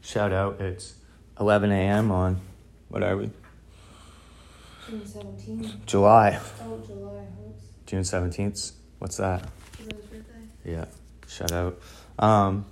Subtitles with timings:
[0.00, 0.60] shout out.
[0.60, 0.94] It's
[1.38, 2.10] 11 a.m.
[2.10, 2.40] on,
[2.88, 3.30] what are we?
[4.88, 5.86] June seventeenth.
[5.86, 6.40] July.
[6.62, 7.22] Oh, July.
[7.46, 7.62] Oops.
[7.86, 8.72] June 17th.
[8.98, 10.22] What's that his birthday?
[10.64, 10.86] Yeah,
[11.28, 11.80] shout out.
[12.18, 12.66] Um,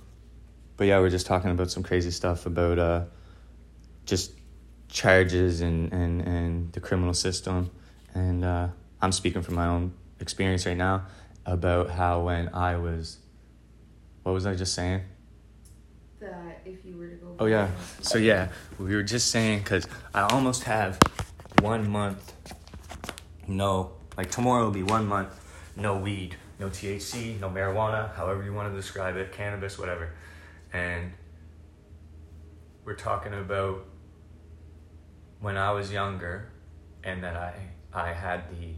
[0.75, 3.05] but yeah, we're just talking about some crazy stuff about uh,
[4.05, 4.33] just
[4.89, 7.71] charges and, and, and the criminal system.
[8.13, 8.67] And uh,
[9.01, 11.05] I'm speaking from my own experience right now
[11.45, 13.17] about how when I was,
[14.23, 15.01] what was I just saying?
[16.19, 17.35] That if you were to go.
[17.39, 17.69] Oh yeah.
[18.01, 20.99] So yeah, we were just saying because I almost have
[21.61, 22.33] one month.
[23.47, 25.29] No, like tomorrow will be one month.
[25.77, 30.11] No weed, no THC, no marijuana, however you want to describe it, cannabis, whatever.
[30.73, 31.13] And
[32.83, 33.85] we're talking about
[35.39, 36.51] when I was younger,
[37.03, 37.53] and that I
[37.93, 38.75] I had the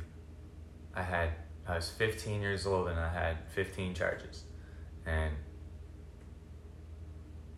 [0.93, 1.29] I had
[1.67, 4.43] I was 15 years old and I had 15 charges,
[5.05, 5.33] and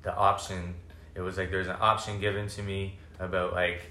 [0.03, 0.75] the option
[1.15, 3.81] it was like there's an option given to me about like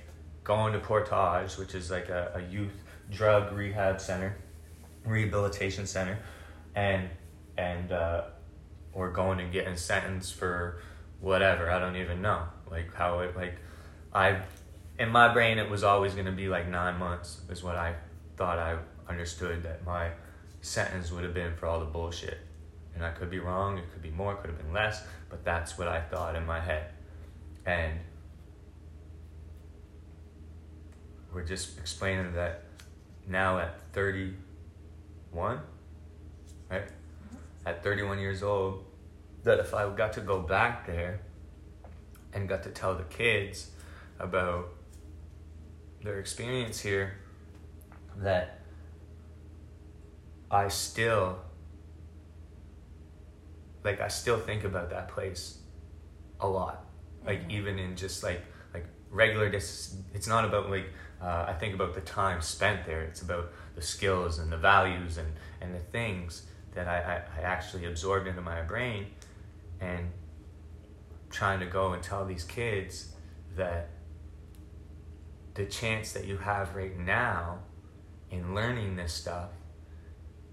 [0.44, 4.36] going to portage which is like a, a youth drug rehab center
[5.04, 6.19] rehabilitation center
[6.74, 7.08] and
[7.58, 8.22] and uh
[8.92, 10.80] or going and getting sentenced for
[11.20, 13.56] whatever i don't even know like how it like
[14.14, 14.41] i
[14.98, 17.94] in my brain it was always to be like nine months is what i
[18.36, 18.76] thought i
[19.08, 20.10] understood that my
[20.60, 22.38] sentence would have been for all the bullshit
[22.94, 25.44] and I could be wrong, it could be more, it could have been less, but
[25.44, 26.86] that's what I thought in my head.
[27.64, 28.00] And
[31.32, 32.64] we're just explaining that
[33.26, 35.60] now at 31,
[36.70, 36.82] right?
[36.82, 37.36] Mm-hmm.
[37.66, 38.84] At 31 years old,
[39.44, 41.20] that if I got to go back there
[42.32, 43.70] and got to tell the kids
[44.18, 44.68] about
[46.02, 47.14] their experience here,
[48.18, 48.60] that
[50.50, 51.38] I still
[53.84, 55.58] like I still think about that place
[56.41, 56.84] a lot.
[57.25, 58.42] Like even in just like
[58.75, 60.86] like regular dis it's not about like
[61.20, 63.03] uh, I think about the time spent there.
[63.03, 66.43] It's about the skills and the values and, and the things
[66.75, 69.06] that I, I, I actually absorbed into my brain
[69.81, 70.10] and
[71.31, 73.12] trying to go and tell these kids
[73.56, 73.91] that
[75.54, 77.60] the chance that you have right now
[78.31, 79.50] in learning this stuff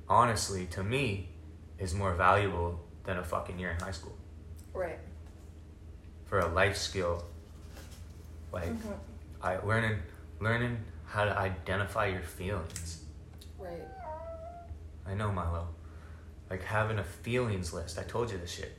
[0.08, 1.30] honestly to me
[1.78, 4.16] is more valuable than a fucking year in high school
[4.72, 5.00] Right.
[6.26, 7.24] for a life skill
[8.52, 9.00] like Mhm.
[9.42, 9.98] I learning
[10.40, 10.78] learning
[11.08, 13.04] how to identify your feelings.
[13.58, 13.88] Right.
[15.08, 15.70] I know Milo.
[16.52, 17.98] Like having a feelings list.
[17.98, 18.78] I told you this shit.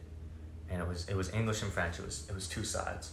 [0.69, 1.99] And it was it was English and French.
[1.99, 3.13] It was it was two sides.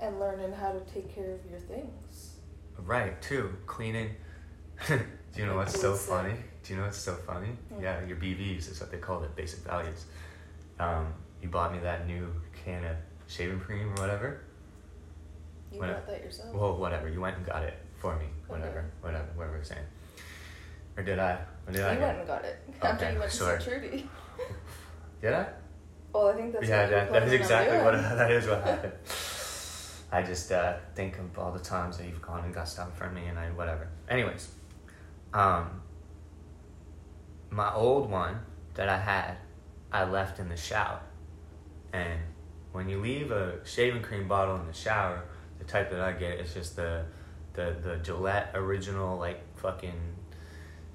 [0.00, 2.34] And learning how to take care of your things.
[2.76, 3.56] Right, too.
[3.66, 4.16] Cleaning.
[4.88, 6.34] Do you know what's so funny?
[6.64, 7.56] Do you know what's so funny?
[7.72, 7.82] Mm.
[7.82, 10.06] Yeah, your BVs is what they call it, basic values.
[10.78, 11.12] Um,
[11.42, 12.28] you bought me that new
[12.64, 12.96] can of
[13.26, 14.40] shaving cream or whatever.
[15.72, 16.54] You I- that yourself.
[16.54, 17.08] Well, whatever.
[17.08, 18.26] You went and got it for me.
[18.46, 18.78] Whatever.
[18.80, 18.86] Okay.
[19.00, 19.28] Whatever.
[19.34, 19.84] Whatever we're saying.
[20.96, 21.32] Or did I?
[21.66, 21.96] Or did you I?
[21.98, 23.60] went and got it after Okay, you went to sorry.
[23.60, 24.10] see Trudy.
[25.20, 25.46] Did I?
[26.12, 28.92] Well, I think that's yeah, that, that is exactly what that is what happened.
[30.12, 33.14] I just uh, think of all the times that you've gone and got stuff from
[33.14, 33.88] me, and I whatever.
[34.08, 34.48] Anyways,
[35.32, 35.82] um,
[37.50, 38.38] my old one
[38.74, 39.38] that I had,
[39.94, 41.00] I left in the shower,
[41.92, 42.18] and
[42.72, 45.22] when you leave a shaving cream bottle in the shower,
[45.58, 47.04] the type that I get is just the
[47.54, 50.00] the the Gillette original like fucking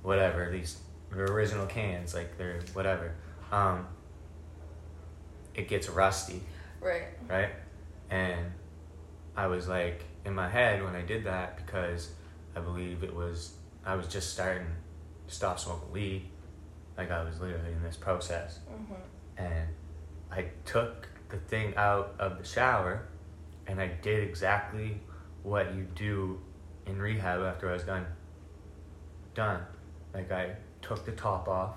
[0.04, 0.78] whatever these
[1.12, 3.16] the original cans like they're whatever.
[3.52, 3.88] Um,
[5.56, 6.42] it gets rusty,
[6.82, 7.08] Right.
[7.28, 7.50] right?
[8.10, 8.52] And
[9.36, 12.12] I was like in my head when I did that because
[12.56, 13.54] I believe it was
[13.86, 14.68] I was just starting
[15.28, 16.30] to stop smoking weed,
[17.00, 19.44] like I was literally in this process, Mm-hmm.
[19.46, 19.68] and
[20.30, 23.08] I took the thing out of the shower,
[23.68, 25.00] and I did exactly
[25.44, 26.42] what you do
[26.86, 28.06] in rehab after I was done.
[29.34, 29.62] Done,
[30.14, 31.76] like I took the top off,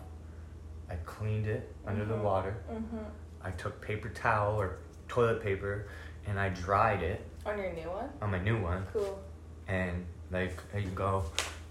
[0.91, 2.23] I cleaned it under the Mhm.
[2.23, 2.57] water.
[2.69, 2.99] Mm-hmm.
[3.43, 5.87] I took paper towel or toilet paper
[6.27, 8.09] and I dried it On your new one.
[8.21, 8.87] on my new one.
[8.93, 9.21] Cool.
[9.69, 11.25] And like, there you go.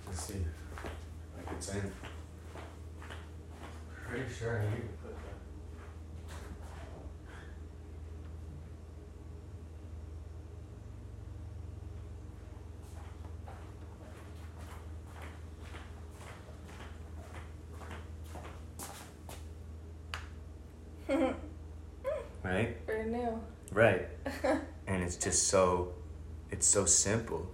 [0.07, 0.45] Let's see.
[1.37, 1.91] Like it's in.
[4.11, 4.67] Pretty sure to
[5.07, 5.15] put
[21.07, 21.35] that.
[22.43, 22.75] Right?
[22.85, 23.39] Very new.
[23.71, 24.07] Right.
[24.87, 25.93] And it's just so,
[26.49, 27.47] it's so simple,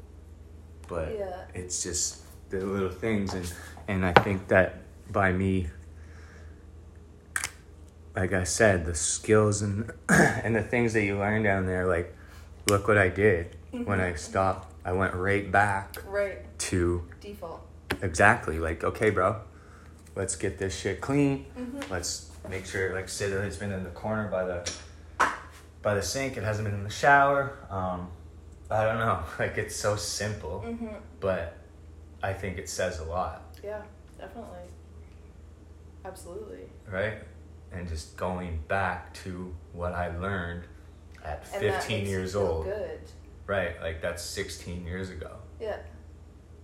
[0.88, 1.42] but Yeah.
[1.54, 3.54] it's just the little things, and
[3.88, 4.80] and I think that
[5.12, 5.68] by me
[8.18, 12.14] like I said, the skills and and the things that you learn down there, like
[12.68, 14.74] look what I did when I stopped.
[14.84, 16.40] I went right back Right.
[16.60, 17.62] to Default.
[18.02, 19.42] exactly like okay, bro,
[20.16, 21.46] let's get this shit clean.
[21.58, 21.92] Mm-hmm.
[21.92, 24.72] Let's make sure like sit it's been in the corner by the
[25.82, 26.38] by the sink.
[26.38, 27.58] It hasn't been in the shower.
[27.70, 28.10] Um,
[28.72, 29.20] I don't know.
[29.40, 30.96] Like it's so simple, Mm-hmm.
[31.20, 31.56] but
[32.24, 33.82] I think it says a lot, Yeah,
[34.18, 34.66] definitely.
[36.04, 36.66] Absolutely.
[36.90, 37.16] right?
[37.72, 40.64] And just going back to what I learned
[41.24, 42.66] at And that 15 makes you years old.
[42.66, 43.00] Good.
[43.46, 45.78] Right, like that's 16 years ago, Yeah.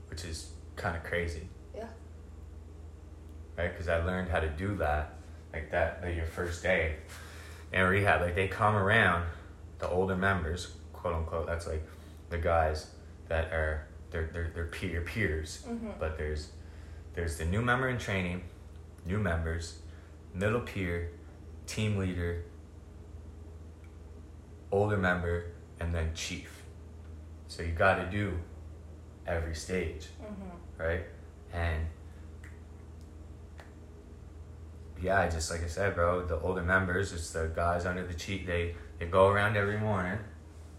[0.10, 1.88] which is kind of crazy, Yeah.
[3.58, 3.72] right?
[3.72, 5.14] Because I learned how to do that,
[5.54, 6.96] like that, like your first day
[7.72, 8.22] in rehab.
[8.22, 9.26] Like they come around,
[9.80, 11.84] the older members, quote unquote, that's like
[12.30, 12.88] the guys
[13.28, 15.64] that are, they're, they're, they're peer peers.
[15.68, 15.92] Mm-hmm.
[16.00, 16.50] But there's,
[17.14, 18.44] there's the new member in training,
[19.06, 19.80] new members,
[20.34, 21.12] middle peer,
[21.68, 22.44] team leader,
[24.72, 26.64] older member, and then chief.
[27.48, 28.40] So you got to do
[29.28, 30.82] every stage, Mm-hmm.
[30.84, 31.04] right?
[31.54, 31.86] And
[35.02, 38.48] yeah, just like I said, bro, the older members, it's the guys under the cheat.
[38.48, 40.18] They they go around every morning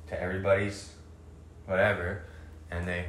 [0.08, 0.92] to everybody's
[1.66, 2.24] whatever,
[2.70, 3.06] and they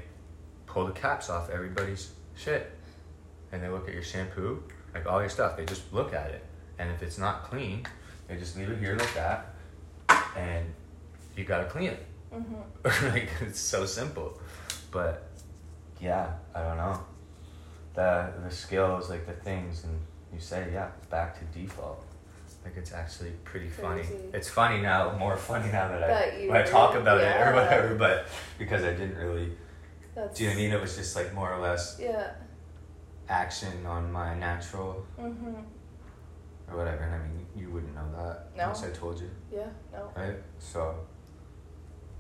[0.66, 2.72] pull the caps off everybody's shit,
[3.52, 4.64] and they look at your shampoo,
[4.96, 5.58] like all your stuff.
[5.58, 6.44] They just look at it,
[6.80, 7.86] and if it's not clean,
[8.28, 9.54] they just leave it here like that,
[10.36, 10.66] and
[11.36, 12.06] you gotta clean it.
[12.34, 13.10] Mm-hmm.
[13.14, 14.40] like it's so simple,
[14.92, 15.28] but
[16.02, 17.00] yeah, I don't know.
[17.94, 20.00] The the skills, like the things, and
[20.34, 22.04] you say yeah, back to default.
[22.64, 24.04] Like it's actually pretty funny.
[24.34, 27.50] It's funny now, more funny now that, That I when I talk about it yeah.
[27.50, 27.96] or whatever.
[27.96, 28.26] But
[28.58, 29.52] because I didn't really,
[30.16, 30.36] That's.
[30.36, 30.72] do you know what I mean?
[30.72, 32.32] It was just like more or less Yeah.
[33.30, 35.56] Action on my natural Mm-hmm.
[36.72, 37.04] or whatever.
[37.04, 38.64] And I mean, you wouldn't know that No.
[38.64, 39.30] unless I told you.
[39.52, 39.68] Yeah.
[39.92, 40.12] No.
[40.16, 40.36] right?
[40.60, 40.96] So,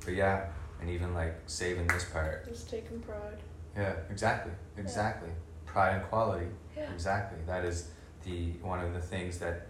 [0.04, 0.48] but yeah,
[0.81, 2.48] and even like saving this part.
[2.48, 3.40] Just taking pride.
[3.75, 5.30] Yeah, exactly, exactly.
[5.66, 6.48] Pride and quality,
[6.78, 6.92] Yeah.
[6.94, 7.40] exactly.
[7.46, 7.90] That is
[8.24, 9.68] the one of the things that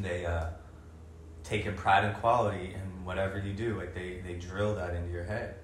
[0.00, 0.46] they uh,
[1.44, 3.78] taking pride and quality in whatever you do.
[3.78, 5.54] Like they they drill that into your head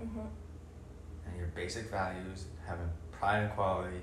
[0.00, 0.20] Mm-hmm.
[1.26, 4.00] and your basic values, having pride and quality,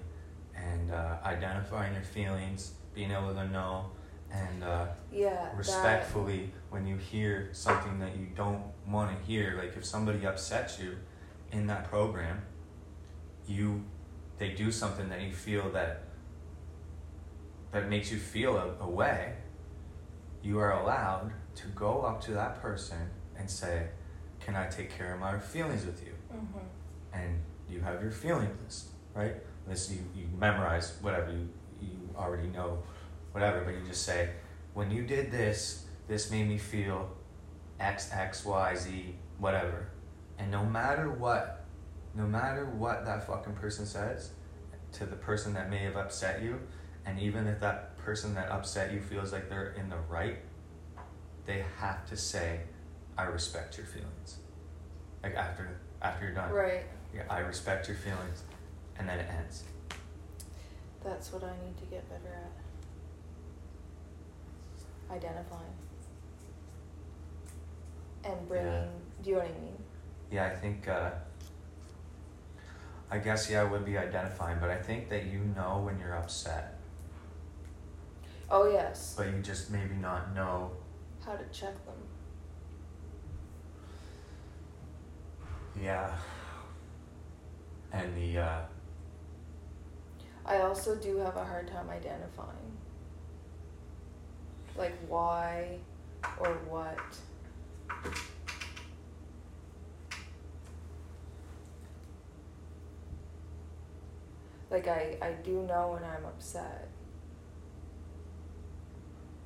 [0.57, 3.91] and uh, identifying your feelings, being able to know,
[4.31, 4.63] and.
[4.63, 5.49] Uh, Yeah.
[5.55, 10.77] respectfully when you hear something that you don't want to hear like if somebody upsets
[10.79, 10.97] you
[11.51, 12.41] in that program
[13.47, 13.83] you
[14.37, 16.03] they do something that you feel that
[17.71, 19.33] that makes you feel a, a way
[20.43, 23.87] you are allowed to go up to that person and say
[24.39, 27.17] can i take care of my feelings with you Mm-hmm.
[27.19, 27.39] and
[27.69, 29.35] you have your feelings list, right?
[29.67, 31.49] This you, you memorize whatever you,
[31.81, 32.83] you already know,
[33.31, 34.29] whatever, but you just say,
[34.73, 37.09] when you did this, this made me feel
[37.79, 39.89] X, X, Y, Z, whatever.
[40.39, 41.65] And no matter what,
[42.15, 44.31] no matter what that fucking person says
[44.93, 46.59] to the person that may have upset you,
[47.05, 50.37] and even if that person that upset you feels like they're in the right,
[51.45, 52.61] they have to say,
[53.17, 54.37] I respect your feelings.
[55.23, 56.51] Like after after you're done.
[56.51, 56.83] Right.
[57.15, 58.43] Yeah, I respect your feelings,
[58.99, 59.25] and then.
[61.07, 62.51] That's what I need to get better at.
[65.15, 65.61] Identifying.
[68.25, 68.67] And bringing.
[68.67, 68.85] Yeah.
[69.23, 69.77] Do you know what I mean?
[70.29, 70.85] Yeah, I think.
[70.89, 71.11] Uh,
[73.09, 76.17] I guess yeah, I would be identifying, but I think that you know when you're
[76.17, 76.77] upset,
[78.51, 79.13] Oh yes.
[79.17, 80.71] but you just maybe not know.
[81.25, 81.95] How to check them.
[85.81, 86.13] Yeah.
[87.93, 88.59] And the uh,
[90.47, 92.77] I also do have a hard time identifying.
[94.77, 95.79] Like why
[96.39, 96.97] or what.
[104.69, 106.89] Like I, I do know when I'm upset.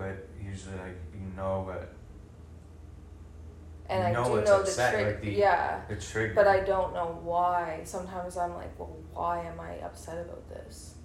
[0.01, 1.93] but usually like you know what
[3.91, 5.81] And I do know the trick like the- yeah.
[5.89, 6.33] the trigger.
[6.33, 7.81] But I don't know why.
[7.83, 10.95] Sometimes I'm like, well, why am I upset about this?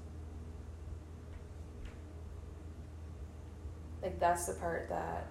[4.02, 5.26] Like, that's the part that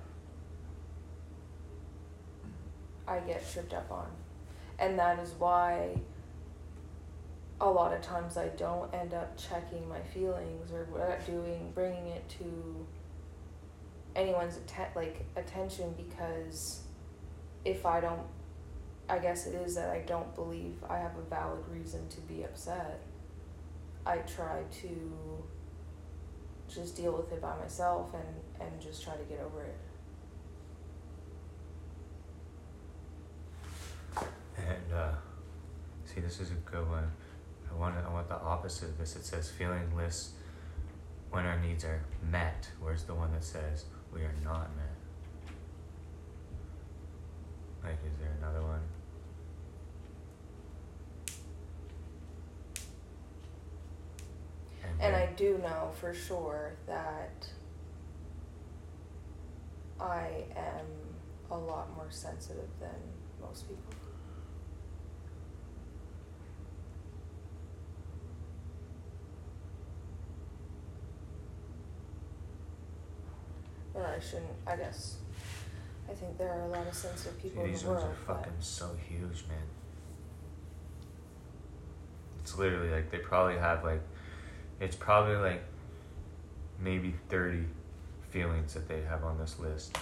[3.07, 4.07] I get tripped up on.
[4.77, 5.97] And that is why
[7.61, 10.85] a lot of times I don't end up checking my feelings or
[11.25, 12.85] doing, bringing it to
[14.13, 16.81] anyone's atten- like attention because
[17.65, 18.21] if I don't
[19.07, 22.43] I guess it is that I don't believe I have a valid reason to be
[22.43, 23.01] upset.
[24.05, 25.43] I try to
[26.67, 29.77] just deal with it by myself and and just try to get over it.
[34.57, 35.11] And uh,
[36.05, 37.11] see, this is a good one.
[37.71, 39.15] I want I want the opposite of this.
[39.15, 40.31] It says feeling less
[41.29, 42.69] when our needs are met.
[42.79, 44.94] Where's the one that says we are not met?
[47.85, 48.81] Like, is there another one?
[54.99, 57.47] And then- I do know for sure that
[59.99, 60.85] I am
[61.51, 62.95] a lot more sensitive than
[63.39, 63.93] most people.
[73.93, 75.17] Or I shouldn't, I guess.
[76.09, 78.15] I think there are a lot of sensitive people in these the ones world.
[78.15, 79.57] are but- fucking so huge, man.
[82.39, 84.01] It's literally like they probably have like,
[84.79, 85.63] it's probably like
[86.79, 87.65] maybe 30
[88.29, 89.97] feelings that they have on this list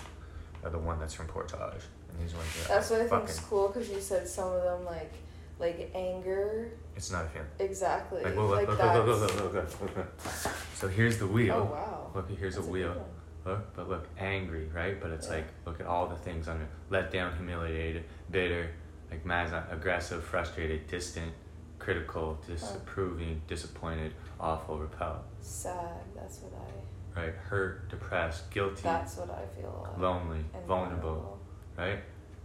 [0.64, 1.84] are the one that's from Portage.
[2.10, 4.62] And these ones are That's what I think is cool because you said some of
[4.64, 5.14] them like
[5.60, 6.72] like anger.
[6.96, 7.48] it's not a feeling.
[7.60, 8.24] Exactly.
[8.24, 10.54] Like, look, look, like look, look, look, look, look, look, look, look.
[10.76, 11.70] So here's the wheel.
[11.70, 12.12] Oh wow.
[12.14, 12.90] Look, here's That's a wheel.
[12.90, 13.06] one.
[13.46, 15.00] Look, but look, angry, right?
[15.00, 15.36] But it's Yeah.
[15.36, 18.70] like, look at all the things under let down, humiliated, bitter,
[19.12, 21.34] like mad, aggressive, frustrated, distant,
[21.78, 26.00] critical, disapproving, disappointed, awful, repelled, Sad.
[26.16, 27.22] That's what I.
[27.26, 27.36] right?
[27.36, 29.84] Hurt, depressed, guilty, That's what I feel.
[29.86, 30.00] lot.
[30.00, 31.38] lonely, And vulnerable,
[31.78, 32.00] right?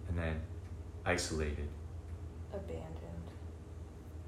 [0.09, 0.43] And then
[1.07, 1.69] isolated,
[2.53, 3.31] Abandoned.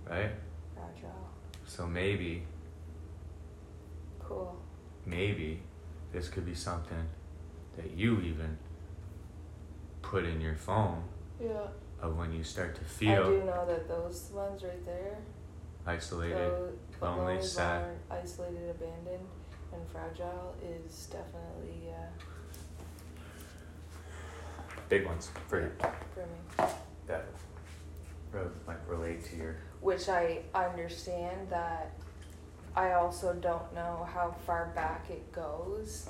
[0.09, 0.31] right?
[0.75, 1.29] Fragile.
[1.67, 2.47] So maybe,
[4.21, 4.57] Cool.
[5.05, 5.63] maybe
[6.13, 7.07] this could be something
[7.77, 8.59] that you even
[10.03, 11.05] put in your phone
[11.41, 11.67] Yeah.
[12.03, 13.25] of when you start to feel.
[13.25, 15.19] I do know that those ones right there.
[15.87, 16.53] isolated,
[17.01, 17.97] lonely, sad.
[18.11, 19.27] isolated, abandoned,
[19.73, 22.07] and fragile is definitely uh,
[24.89, 25.71] big ones for you
[26.15, 26.71] for me.
[27.07, 27.27] that
[28.67, 31.93] like relate to your Which I understand that
[32.77, 36.09] I also don't know how far back it goes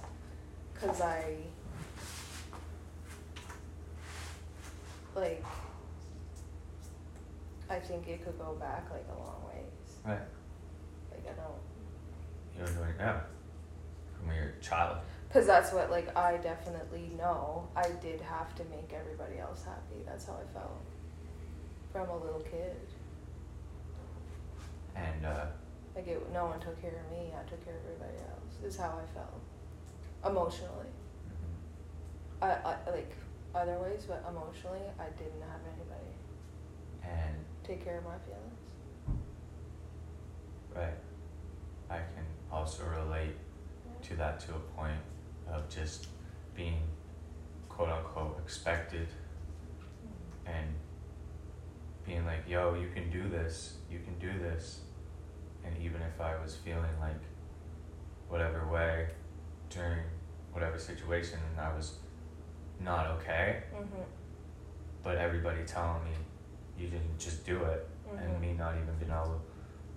[0.75, 1.37] because I
[5.15, 5.45] like
[7.69, 9.97] I think it could go back like a long ways.
[10.05, 10.19] right.
[11.11, 11.61] Like I don't
[12.57, 13.21] You were doing yeah
[14.17, 14.99] from when you're a child.
[15.29, 17.69] because that's what like I definitely know.
[17.75, 20.03] I did have to make everybody else happy.
[20.07, 20.81] That's how I felt
[21.93, 22.77] from a little kid.
[24.95, 25.47] And uh,
[25.95, 27.33] Like it, no one took care of me.
[27.35, 28.65] I took care of everybody else.
[28.65, 29.41] Is how I felt
[30.25, 30.91] emotionally.
[31.29, 32.47] mhm.
[32.47, 33.13] I, I like
[33.55, 36.15] other ways, but emotionally, I didn't have anybody
[37.03, 38.59] and take care of my feelings.
[40.75, 40.99] right,
[41.91, 43.35] I can also relate
[44.03, 45.01] to that to a point
[45.51, 46.07] of just
[46.55, 46.79] being
[47.69, 49.09] quote unquote expected
[50.47, 50.67] and
[52.07, 54.81] being like, yo, you can do this, you can do this.
[55.65, 57.21] And even if I was feeling like
[58.29, 59.09] whatever way
[59.69, 60.01] during
[60.53, 61.95] whatever situation and I was
[62.81, 64.03] not okay, Mm-hmm.
[65.03, 66.11] but everybody telling me
[66.79, 67.89] you didn't just do it
[68.19, 68.41] and Mhm.
[68.41, 69.41] me not even being able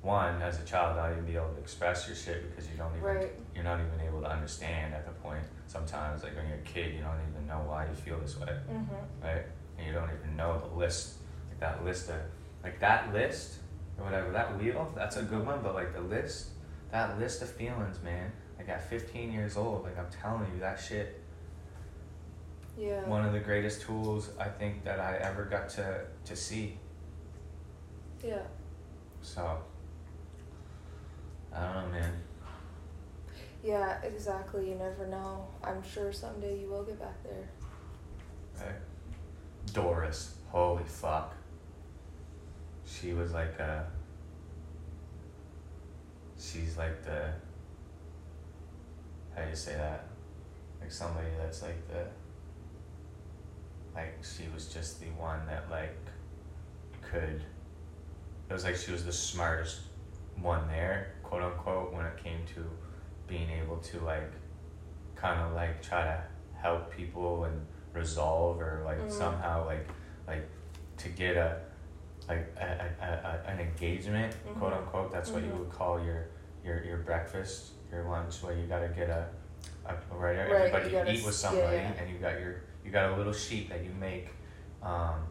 [0.01, 2.91] one, as a child not even be able to express your shit because you don't
[2.91, 3.31] even Right.
[3.55, 6.93] you're not even able to understand at the point sometimes like when you're a kid
[6.93, 9.25] you don't even know why you feel this way Mm-hmm.
[9.25, 9.45] right?
[9.77, 12.19] And you don't even know the list, like that list of,
[12.63, 13.59] like that list
[13.97, 16.49] or whatever, that wheel, that's a good one, but like the list,
[16.91, 20.79] that list of feelings, man, like at 15 years old, like I'm telling you, that
[20.79, 21.21] shit,
[22.77, 23.03] Yeah.
[23.05, 26.77] one of the greatest tools I think that I ever got to, to see.
[28.23, 28.41] Yeah.
[29.21, 29.59] So,
[31.53, 32.13] I don't know, man.
[33.63, 34.01] Yeah.
[34.01, 34.69] Exactly.
[34.69, 35.47] You never know.
[35.63, 37.47] I'm sure someday you will get back there.
[38.59, 38.75] Right?
[39.73, 41.35] Doris, holy fuck.
[42.99, 43.85] She was like a.
[46.39, 47.31] She's like the.
[49.35, 50.05] How do you say that?
[50.81, 52.05] Like somebody that's like the.
[53.95, 55.95] Like she was just the one that like
[57.01, 57.41] could.
[58.49, 59.81] It was like she was the smartest
[60.41, 62.63] one there, quote unquote, when it came to
[63.27, 64.31] being able to like
[65.15, 66.21] kind of like try to
[66.61, 69.11] help people and resolve or like Mhm.
[69.11, 69.87] somehow like
[70.27, 70.47] like
[70.97, 71.61] to get a
[72.27, 74.77] like a, a, a, an engagement quote Mhm.
[74.77, 75.59] unquote that's what you Mhm.
[75.59, 76.27] would call your
[76.63, 79.27] your your breakfast your lunch where you gotta get a,
[79.85, 80.37] a right, Right,
[80.73, 81.91] everybody you eat with s- yeah, somebody yeah.
[81.99, 84.29] and you got your you got a little sheet that you make
[84.81, 85.27] um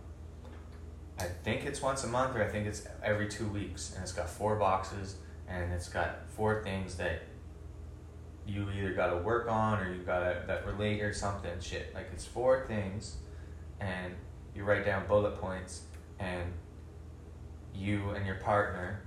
[1.19, 4.13] I think it's once a month or I think it's every two weeks and it's
[4.13, 5.17] got four boxes
[5.49, 7.23] and it's got four things that
[8.47, 11.95] you either gotta work on or you gotta that relate or something shit.
[11.95, 13.17] Like it's four things
[13.81, 14.15] and
[14.55, 15.83] you write down bullet points
[16.19, 16.53] and
[17.75, 19.03] you and your partner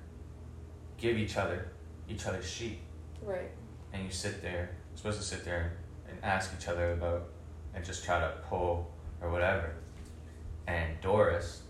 [0.97, 1.67] give each other
[2.09, 2.79] each other's sheet
[3.21, 3.49] Right.
[3.93, 5.73] and you sit there you're supposed to sit there
[6.09, 7.29] and ask each other about
[7.73, 8.91] and just try to pull
[9.21, 9.73] or whatever
[10.67, 11.61] and doris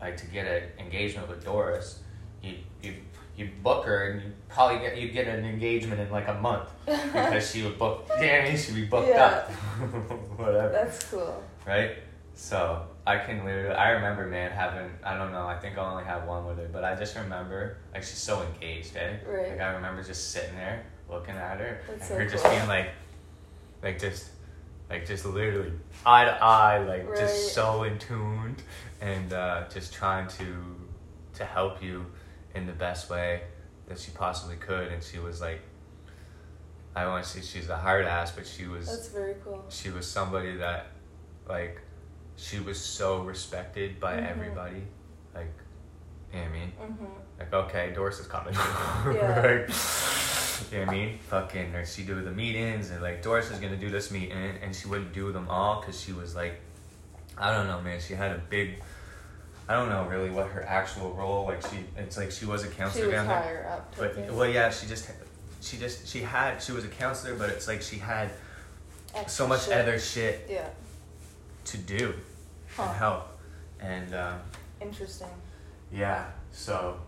[0.00, 2.00] like to get an engagement with doris
[2.42, 2.94] you you
[3.36, 6.68] you book her and you probably get you get an engagement in like a month
[6.86, 9.24] because she would book yeah she'd be booked Yeah.
[9.24, 9.50] up
[10.38, 11.42] whatever That's cool.
[11.66, 11.92] right?
[12.38, 16.04] So I can literally, I remember, man, having, I don't know, I think I only
[16.04, 19.16] had one with her, but I just remember, like, she's so engaged, eh?
[19.26, 19.48] Right.
[19.52, 22.68] Like, I remember just sitting there looking at her, That's and so her just being
[22.68, 22.90] like,
[23.82, 24.28] like, just,
[24.90, 25.72] like, just literally
[26.04, 27.16] eye to eye, like, Right.
[27.18, 28.62] just so in tuned,
[29.00, 30.76] and uh, just trying to,
[31.36, 32.04] to help you
[32.54, 33.44] in the best way
[33.88, 34.88] that she possibly could.
[34.88, 35.62] And she was like,
[36.94, 39.64] I don't want to say she's a hard ass, but she was That's very cool.
[39.70, 40.88] she was somebody that
[41.48, 41.80] like
[42.36, 44.30] she was so respected by Mhm.
[44.30, 44.82] everybody
[45.34, 45.46] like
[46.32, 47.04] you know what I mean Mm-hmm.
[47.38, 49.40] like okay Doris is coming Yeah.
[49.68, 53.50] like, you know what I mean fucking or she do the meetings and like Doris
[53.50, 56.60] is gonna do this meeting and she wouldn't do them all because she was like
[57.38, 58.82] I don't know man she had a big
[59.68, 62.68] I don't know really what her actual role like she it's like she was a
[62.68, 63.94] She counselor was down there higher up.
[63.98, 65.10] but well yeah she just
[65.60, 68.30] she just she had she was a counselor but it's like she had
[69.26, 69.72] so much shit.
[69.74, 70.68] other shit Yeah.
[71.64, 72.14] to do
[72.76, 72.82] Huh.
[72.84, 73.28] and help.
[73.80, 74.40] And um,
[74.80, 75.28] Interesting.
[75.92, 76.98] yeah, so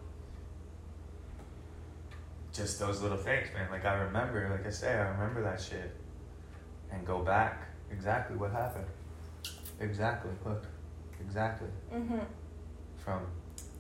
[2.52, 3.70] just those little things, man.
[3.70, 5.94] Like I remember, like I say, I remember that shit,
[6.90, 8.87] and go back exactly what happened.
[9.80, 10.64] Exactly, look,
[11.20, 12.18] exactly Mm-hmm.
[12.96, 13.22] from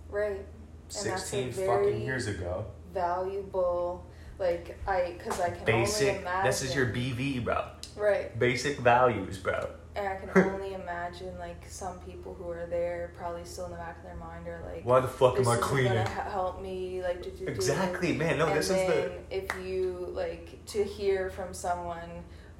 [0.08, 0.44] Right.
[0.88, 2.66] sixteen fucking years ago.
[2.94, 4.04] Valuable.
[4.38, 6.20] Like I, cause I can only Basic.
[6.20, 6.46] imagine.
[6.46, 7.64] This is your BV, bro.
[7.96, 8.38] Right.
[8.38, 9.68] Basic values, bro.
[9.98, 13.76] And I can only imagine like some people who are there probably still in the
[13.76, 15.92] back of their mind are like, Why the fuck am I cleaning?
[15.92, 17.50] gonna help me like do, do, do.
[17.50, 18.38] Exactly, man.
[18.38, 19.36] No, and this is then the.
[19.36, 22.08] if you like to hear from someone,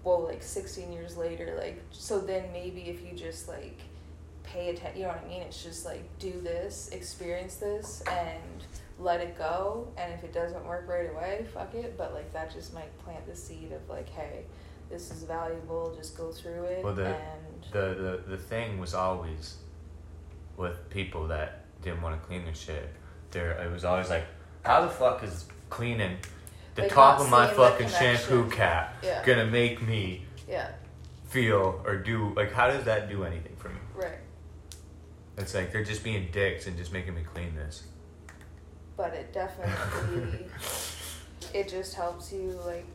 [0.02, 3.80] well, like sixteen years later, like so then maybe if you just like
[4.42, 5.42] pay attention, you know what I mean?
[5.42, 8.64] It's just like do this, experience this, and
[8.98, 9.86] let it go.
[9.96, 11.96] And if it doesn't work right away, fuck it.
[11.96, 14.44] But like that just might plant the seed of like, hey,
[14.90, 15.94] this is valuable.
[15.96, 16.84] Just go through it.
[16.84, 19.56] Well, the- and the, the the thing was always
[20.56, 22.88] with people that didn't want to clean their shit.
[23.30, 24.24] There, it was always like,
[24.64, 26.16] how the fuck is cleaning
[26.74, 29.22] the Like, top of my fucking shampoo cap Yeah.
[29.24, 30.70] gonna make me yeah,
[31.28, 33.78] feel or do like how does that do anything for me?
[33.94, 34.18] right.
[35.36, 37.82] It's like they're just being dicks and just making me clean this.
[38.96, 40.46] but it definitely
[41.54, 42.86] it just helps you like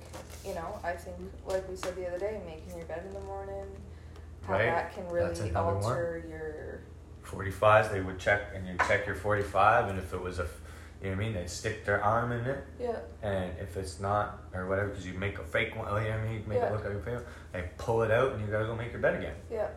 [0.46, 1.16] you know i think
[1.48, 3.66] like we said the other day making your bed in the morning
[4.44, 4.66] how Right.
[4.66, 5.84] that can really another one.
[5.84, 6.80] alter your
[7.22, 10.39] Forty fives, they would check and you check your forty five, and if it was
[10.39, 10.44] a,
[11.02, 12.63] you know what I mean, they'd stick their arm in it.
[12.80, 16.10] yeah And if it's not, or whatever, because you make a fake one, oh, you
[16.10, 16.34] know what I mean?
[16.42, 16.66] You Make Yeah.
[16.68, 17.24] it look like a fake one.
[17.54, 19.36] They pull it out and you gotta go make your bed again.
[19.50, 19.70] yeah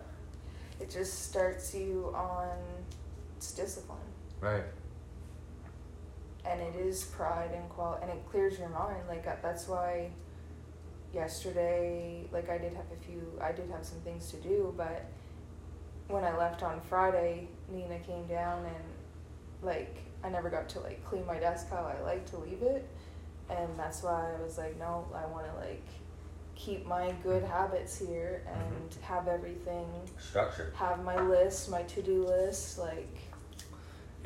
[0.80, 2.48] it just starts you on
[3.36, 3.98] it's discipline
[4.40, 4.64] Right.
[6.48, 10.10] And it is pride and qual and it clears your mind like uh, that's why
[11.12, 15.06] yesterday like i did have a few i did have some things to do but
[16.08, 18.84] when i left on friday nina came down and
[19.62, 22.88] like i never got to like clean my desk how i like to leave it
[23.48, 25.86] and that's why i was like no i want to like
[26.54, 29.86] keep my good habits here and have everything
[30.18, 30.72] Structure.
[30.74, 33.18] have my list my to-do list like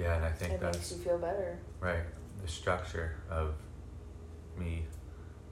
[0.00, 2.04] Yeah, and I think it makes you feel better right.
[2.42, 3.54] The structure of
[4.58, 4.84] me,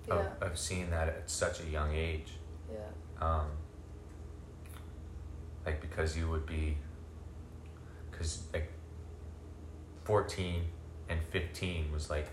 [0.09, 2.33] yeah of, of seeing that at such a young age.
[2.73, 2.79] yeah
[3.21, 3.47] Um,
[5.67, 6.79] like, because you would be,
[8.11, 8.73] because like
[10.05, 10.65] 14
[11.11, 12.29] and 15 was like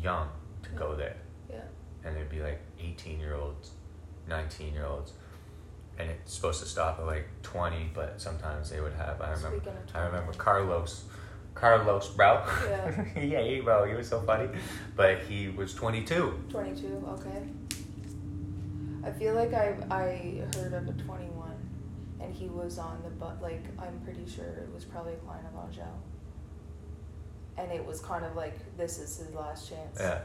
[0.00, 0.28] young
[0.62, 1.16] to go there.
[1.50, 1.60] yeah
[2.04, 3.70] and there'd be like 18 year olds
[4.28, 5.12] 19 year olds
[5.98, 9.62] and it's supposed to stop at like 20 but sometimes they would have i remember
[9.94, 10.38] i remember 20.
[10.38, 11.04] carlos
[11.62, 13.04] carlos bro Yeah.
[13.22, 14.48] yeah bro he was so funny
[14.96, 17.42] but he was 22 22, okay.
[19.04, 21.52] I feel like I I heard of a 21
[22.20, 25.46] and he was on the but like I'm pretty sure it was probably a client
[25.54, 25.86] of Angel.
[27.58, 29.98] And it was kind of like this is his last chance.
[30.00, 30.20] yeah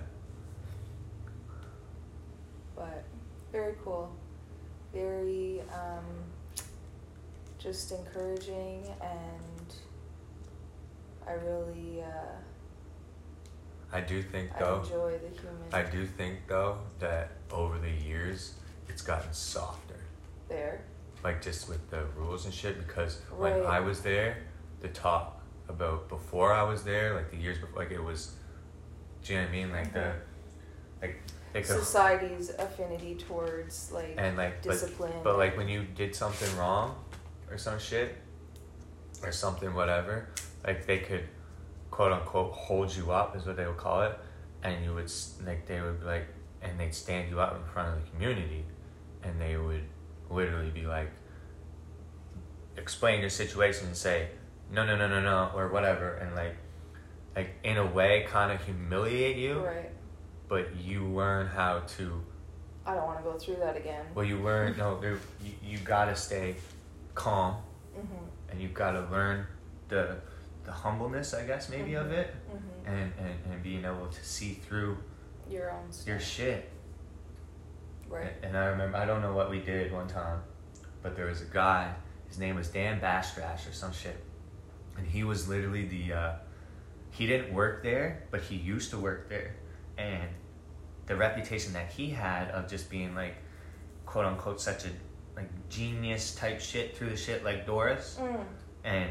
[2.76, 3.04] But
[3.52, 4.10] very cool.
[4.94, 6.06] Very um
[7.60, 9.57] just encouraging and
[11.28, 12.36] I really uh
[13.92, 14.82] I do think I though.
[14.82, 18.54] enjoy the human I do think though that over the years
[18.90, 20.00] it's gotten softer.
[20.50, 20.82] there.
[21.24, 24.38] Like just with the rules and shit because when I was there,
[24.82, 28.36] the talk about before I was there, like the years before like it was
[29.24, 29.72] do you know what I mean?
[29.72, 30.14] Like the
[31.02, 35.14] like Society's affinity towards like and like but, discipline.
[35.24, 36.96] but like when you did something wrong
[37.50, 38.16] or some shit
[39.24, 40.30] or something whatever,
[40.68, 41.24] like they could
[41.90, 44.14] quote unquote hold you up is what they would call it,
[44.62, 45.12] and you would
[45.46, 46.28] like they would be like
[46.62, 48.66] and they'd stand you up in front of the community,
[49.24, 49.84] and they would
[50.30, 51.10] literally be like
[52.76, 54.28] explain your situation and say
[54.72, 56.56] no no no no no or whatever and like
[57.36, 59.90] like in a way kind of humiliate you right.
[60.50, 62.22] but you learn how to
[62.86, 64.06] I don't want to go through that again.
[64.14, 65.18] well you learn no you,
[65.64, 66.56] you gotta stay
[67.16, 67.56] calm
[67.98, 68.52] Mhm.
[68.52, 69.48] and you've got to learn
[69.88, 70.18] the
[70.68, 72.88] the humbleness i guess maybe of it Mhm.
[72.94, 74.98] and, and and being able to see through
[75.50, 76.08] Your own stuff.
[76.08, 76.70] your shit
[78.10, 78.32] Right.
[78.42, 80.40] And, and I remember, I don't know what we did one time,
[81.04, 81.94] but there was a guy,
[82.30, 84.16] his name was Dan Bastrash or some shit.
[84.98, 86.34] And he was literally the, uh,
[87.12, 89.56] he didn't work there, but he used to work there.
[89.98, 90.30] And
[91.06, 93.36] the reputation that he had of just being like,
[94.06, 94.90] quote unquote, such a
[95.36, 98.46] like genius type shit through the shit like Doris Mm.
[98.86, 99.10] and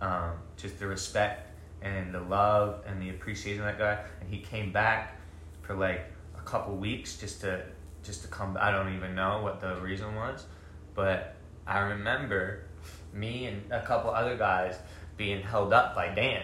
[0.00, 1.48] um, just the respect
[1.82, 4.04] and the love and the appreciation of that guy.
[4.20, 5.18] And he came back
[5.62, 7.62] for like a couple weeks just to
[8.02, 8.56] just to come.
[8.60, 10.44] I don't even know what the reason was,
[10.94, 11.36] but
[11.66, 12.64] I remember
[13.12, 14.76] me and a couple other guys
[15.16, 16.42] being held up by Dan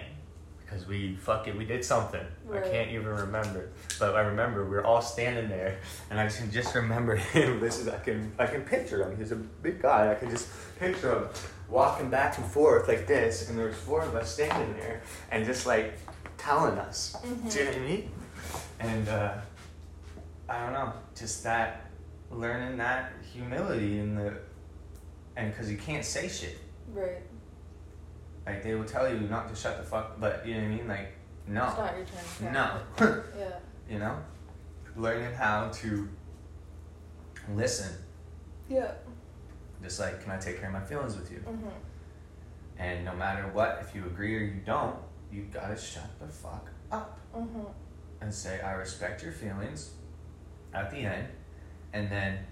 [0.64, 2.24] because we fucking we did something.
[2.52, 5.78] I can't even remember, but I remember we were all standing there,
[6.10, 7.60] and I can just remember him.
[7.60, 9.16] This is I can I can picture him.
[9.16, 10.10] He's a big guy.
[10.10, 11.28] I can just picture him
[11.68, 15.44] walking back and forth like this, and there was four of us standing there, and
[15.44, 15.98] just like
[16.38, 17.16] telling us.
[17.24, 17.52] Mhm.
[17.52, 18.10] Do you know what I mean?
[18.80, 19.32] And uh,
[20.48, 21.90] I don't know, just that
[22.30, 24.34] learning that humility and the
[25.36, 26.58] and because you can't say shit.
[26.92, 27.22] Right.
[28.46, 30.76] Like they will tell you not to shut the fuck, but you know what I
[30.76, 30.88] mean?
[30.88, 31.12] Like
[31.46, 32.52] It's no, not your turn.
[32.52, 33.48] no, Yeah.
[33.90, 34.16] you know,
[34.96, 36.08] learning how to
[37.54, 37.92] listen.
[38.68, 38.92] Yeah.
[39.86, 41.38] Just like, can I take care of my feelings with you?
[41.46, 41.70] Mhm.
[42.76, 44.98] And no matter what, if you agree or you don't,
[45.30, 47.72] you gotta shut the fuck up Mhm.
[48.20, 49.92] and say, I respect your feelings
[50.74, 51.28] at the end.
[51.92, 52.46] And then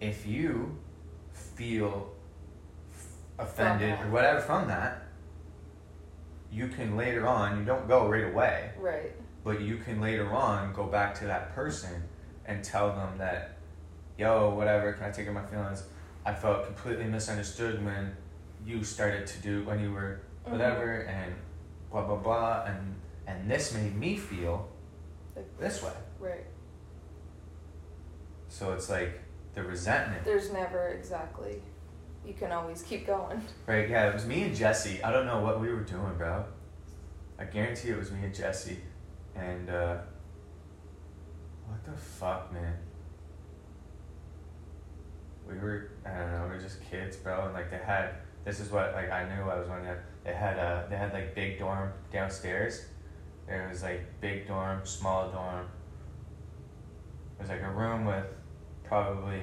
[0.00, 0.78] if you
[1.34, 2.14] feel
[3.38, 5.02] offended or whatever from that,
[6.50, 9.12] you can later on, you don't go right away, Right.
[9.44, 12.08] but you can later on go back to that person
[12.46, 13.50] and tell them that,
[14.16, 15.84] yo, whatever, can I take care of my feelings?
[16.24, 18.16] I felt completely misunderstood when
[18.64, 20.52] you started to do, when you were Mhm.
[20.52, 21.34] whatever, and
[21.90, 22.64] blah, blah, blah.
[22.66, 22.94] And,
[23.26, 24.68] and this made me feel
[25.34, 25.92] Like, this way.
[26.18, 26.44] right.
[28.48, 29.20] So it's like
[29.54, 30.24] the resentment.
[30.24, 31.62] There's never exactly.
[32.26, 33.40] You can always keep going.
[33.66, 35.02] Right, yeah, it was me and Jesse.
[35.02, 36.44] I don't know what we were doing, bro.
[37.38, 38.80] I guarantee it was me and Jesse.
[39.34, 39.96] And, uh,
[41.66, 42.76] what the fuck, man?
[45.50, 47.46] We were, I don't know, we were just kids, bro.
[47.46, 48.10] And, like, they had,
[48.44, 51.12] this is what, like, I knew I was going to, they had, a they had,
[51.12, 52.86] like, big dorm downstairs.
[53.46, 55.66] There was, like, big dorm, small dorm.
[57.38, 58.26] It was, like, a room with
[58.84, 59.42] probably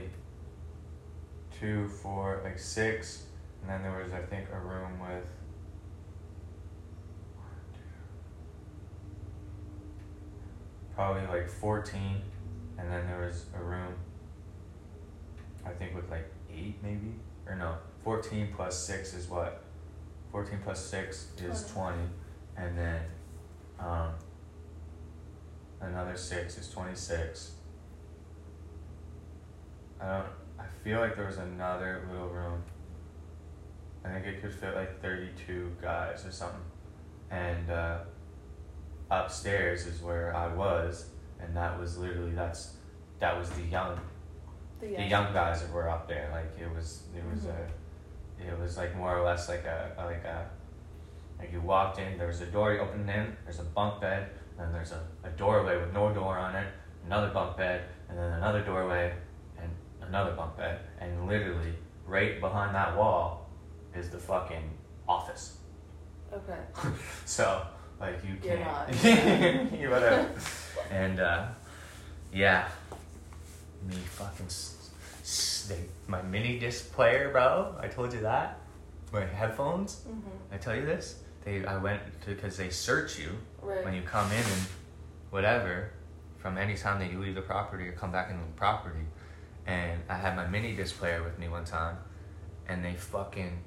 [1.60, 3.24] two, four, like six,
[3.62, 5.26] and then there was I think a room with
[10.96, 12.22] probably like fourteen,
[12.78, 13.93] and then there was a room
[15.67, 17.13] I think with like eight maybe
[17.45, 19.63] or no fourteen plus six is what
[20.32, 21.97] fourteen plus six is Twenty.
[21.97, 22.10] twenty,
[22.56, 23.01] and then
[23.80, 24.10] um,
[25.82, 27.51] another six is twenty six.
[29.99, 30.27] I don't.
[30.60, 32.63] I feel like there was another little room.
[34.06, 36.62] I think it could fit like thirty-two guys or something,
[37.30, 37.97] and uh,
[39.12, 42.75] upstairs is where I was, and that was literally that's
[43.19, 43.99] that was the young
[44.79, 46.29] The, the young guys that were up there.
[46.31, 47.67] Like it was it was a
[48.39, 50.49] it was like more or less like a like a
[51.39, 52.17] like you walked in.
[52.17, 53.35] There was a door you opened in.
[53.43, 54.29] There's a bunk bed.
[54.57, 56.67] Then there's a, a doorway with no door on it.
[57.05, 59.13] Another bunk bed, and then another doorway,
[59.59, 59.69] and
[60.01, 60.79] another bunk bed.
[60.99, 61.73] And literally
[62.05, 63.49] right behind that wall
[63.95, 64.69] is the fucking
[65.07, 65.57] office.
[66.33, 66.59] Okay.
[67.25, 67.65] So
[67.99, 69.03] like you You're can't.
[69.71, 69.71] not.
[69.79, 70.29] you whatever.
[70.91, 71.47] and uh,
[72.33, 72.67] yeah,
[73.88, 74.47] me fucking
[75.67, 77.76] they, my mini disc player, bro.
[77.80, 78.60] I told you that.
[79.12, 80.04] My headphones.
[80.08, 80.21] Mhm.
[80.54, 81.21] I tell you this.
[81.43, 83.84] They I went because they search you Right.
[83.84, 84.67] when you come in and
[85.30, 85.91] whatever
[86.38, 89.06] from any time that you leave the property or come back into the property.
[89.65, 91.97] And I had my mini disc player with me one time,
[92.67, 93.63] and they fucking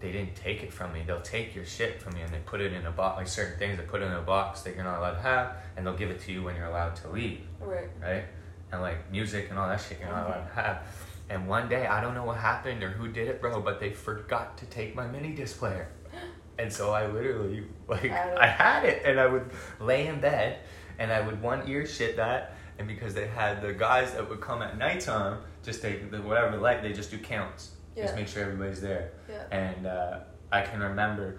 [0.00, 1.04] they didn't take it from me.
[1.06, 3.56] They'll take your shit from you and they put it in a box, like certain
[3.56, 5.94] things they put it in a box that you're not allowed to have, and they'll
[5.96, 7.88] give it to you when you're allowed to leave, Right.
[8.00, 8.24] right?
[8.72, 10.52] And like music and all that shit allowed Mhm.
[10.54, 10.82] have.
[11.28, 13.90] And one day, I don't know what happened or who did it, bro, but they
[13.90, 15.88] forgot to take my mini disc player.
[16.58, 18.12] And so I literally, like, it.
[18.12, 20.58] I had it, and I would lay in bed,
[20.98, 24.40] and I would one ear shit that, and because they had the guys that would
[24.42, 28.42] come at nighttime, just take the whatever light, they just do counts, just make sure
[28.42, 29.12] everybody's there.
[29.30, 29.44] Yeah.
[29.50, 30.20] And uh,
[30.52, 31.38] I can remember,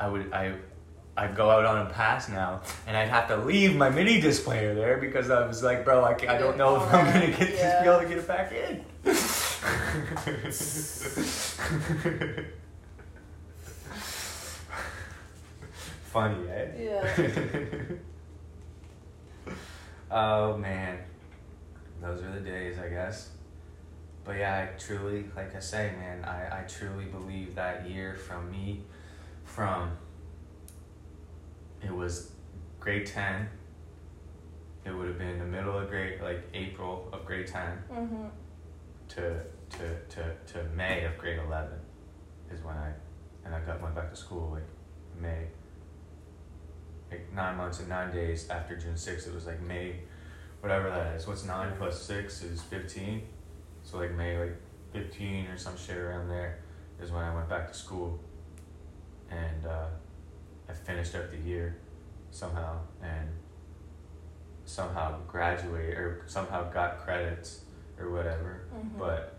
[0.00, 0.54] I would I.
[1.16, 4.44] I'd go out on a pass now, and I'd have to leave my mini disc
[4.44, 7.54] player there because I was like, bro, I, I don't know if I'm gonna get
[7.54, 7.82] Yeah.
[7.82, 8.84] be able to get it back in.
[16.04, 16.66] Funny, eh?
[16.78, 17.78] Yeah.
[20.10, 20.98] oh man,
[22.02, 23.30] those are the days, I guess.
[24.24, 28.50] But yeah, I truly, like I say, man, I, I truly believe that year from
[28.50, 28.82] me,
[29.44, 29.90] from
[31.84, 32.32] it was
[32.80, 33.48] grade 10,
[34.84, 38.30] it would have been the middle of grade, like April of grade 10 Mhm.
[39.08, 39.40] to,
[39.70, 41.72] to, to, to May of grade 11
[42.50, 42.92] is when I,
[43.44, 44.66] and I got went back to school like
[45.20, 45.46] May.
[47.10, 49.96] Like nine months and nine days after June 6th, it was like May,
[50.60, 51.26] whatever that is.
[51.26, 53.22] What's nine plus six is 15.
[53.84, 54.56] So like May like
[54.92, 56.60] 15 or some shit around there
[57.00, 58.18] is when I went back to school.
[59.30, 59.86] And uh,
[60.72, 61.76] I finished up the year
[62.30, 63.28] somehow and
[64.64, 67.64] somehow graduated or somehow got credits
[68.00, 68.62] or whatever.
[68.74, 68.98] Mhm.
[68.98, 69.36] But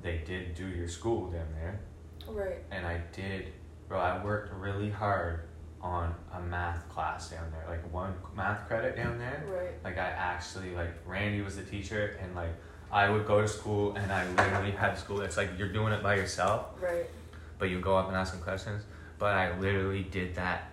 [0.00, 1.80] they did do your school down there.
[2.28, 2.64] Right.
[2.70, 3.52] And I did,
[3.88, 5.40] bro, I worked really hard
[5.82, 9.44] on a math class down there, like one math credit down there.
[9.46, 9.84] Right.
[9.84, 12.54] Like I actually like Randy was the teacher and like
[12.90, 15.20] I would go to school and I literally had school.
[15.20, 17.10] It's like you're doing it by yourself, Right.
[17.58, 18.84] but you go up and ask them questions.
[19.24, 20.68] But I literally did that.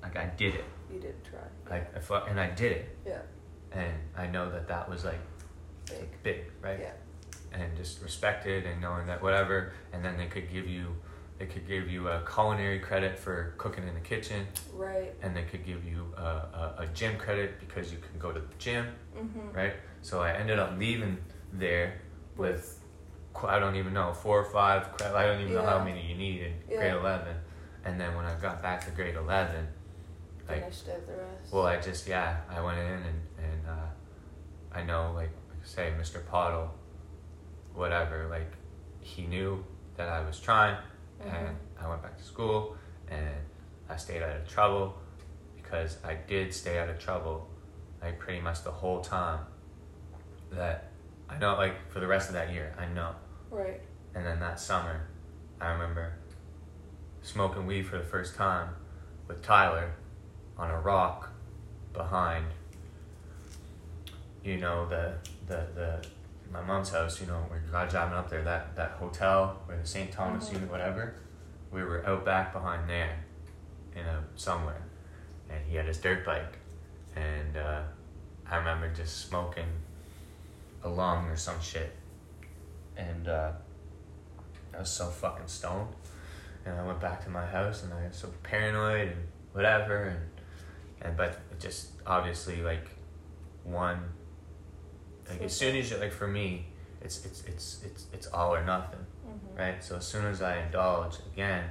[0.00, 0.64] Like I did it.
[0.92, 1.40] You did try.
[1.68, 2.96] Like I fu- and I did it.
[3.04, 3.18] Yeah.
[3.72, 5.18] And I know that that was like
[5.90, 6.22] Big.
[6.22, 6.78] big, right?
[6.78, 6.92] Yeah.
[7.52, 9.72] And just respected and knowing that whatever.
[9.92, 10.94] And then they could give you,
[11.40, 14.46] they could give you a culinary credit for cooking in the kitchen.
[14.72, 15.12] Right.
[15.22, 18.38] and they could give you a, a, a gym credit because you can go to
[18.38, 18.86] the gym,
[19.18, 19.52] Mhm.
[19.52, 19.72] right?
[20.02, 21.18] So I ended up leaving
[21.52, 22.00] there
[22.36, 22.84] with
[23.44, 24.90] I don't even know four or five.
[25.02, 26.76] I don't even know how many you need in Yeah.
[26.76, 27.34] grade eleven.
[27.86, 29.68] And then when I got back to grade eleven,
[30.48, 31.52] like Finished out the rest.
[31.52, 33.88] well, I just yeah, I went in and and uh,
[34.78, 35.30] I know like,
[35.62, 36.24] say, Mr.
[36.26, 36.68] Pottle,
[37.74, 38.52] whatever, like
[39.00, 39.64] he knew
[39.96, 40.76] that I was trying,
[41.20, 41.54] and Mhm.
[41.80, 42.76] I went back to school,
[43.08, 43.34] and
[43.88, 44.98] I stayed out of trouble
[45.56, 47.48] because I did stay out of trouble,
[48.02, 49.40] like pretty much the whole time.
[50.50, 50.90] That
[51.28, 53.14] I know, like for the rest of that year, I know.
[53.50, 53.80] Right.
[54.14, 55.06] And then that summer,
[55.60, 56.14] I remember
[57.26, 58.68] smoking weed for the first time
[59.26, 59.92] with Tyler
[60.56, 61.30] on a rock
[61.92, 62.46] behind,
[64.44, 65.14] you know, the
[65.46, 66.06] the the
[66.52, 67.20] my mom's house.
[67.20, 68.42] You know, we're God driving up there.
[68.42, 70.12] That that hotel where the St.
[70.12, 70.52] Thomas Mhm.
[70.54, 71.14] unit, whatever.
[71.72, 73.24] We were out back behind there,
[73.94, 74.82] in a somewhere,
[75.50, 76.58] and he had his dirt bike,
[77.16, 77.82] and uh,
[78.48, 79.68] I remember just smoking
[80.84, 81.92] a lung or some shit,
[82.96, 83.50] and uh,
[84.72, 85.88] I was so fucking stoned,
[86.66, 90.20] and I went back to my house, and I was so paranoid and whatever, and
[91.02, 92.88] and but it just obviously like
[93.64, 94.00] one,
[95.28, 96.66] like as soon as you like for me,
[97.00, 99.58] it's it's it's it's it's all or nothing Mhm.
[99.58, 99.82] right?
[99.84, 101.68] So as soon as I indulge again,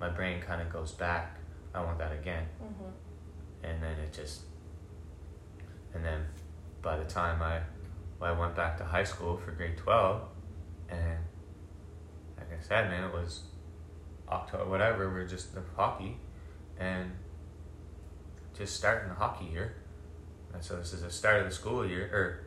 [0.00, 1.36] my brain kind of goes back.
[1.74, 2.92] I want that again, Mhm.
[3.62, 4.42] and then it just,
[5.94, 6.26] and then
[6.82, 7.60] by the time I,
[8.18, 10.22] well, I went back to high school for grade twelve,
[10.88, 11.18] and
[12.36, 13.44] like I said, man, it was
[14.30, 15.10] October, whatever.
[15.10, 16.16] We're just the hockey,
[16.78, 17.10] and
[18.56, 19.74] just starting the hockey year,
[20.54, 22.40] and so this is the start of the school year, or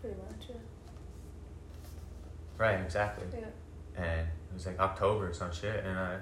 [0.00, 0.48] Pretty much.
[0.48, 0.56] Yeah.
[2.56, 3.26] right, exactly.
[3.32, 4.02] Yeah.
[4.02, 6.18] and it was like October or some shit, and I